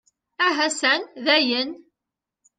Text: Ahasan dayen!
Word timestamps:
Ahasan 0.47 1.01
dayen! 1.25 1.69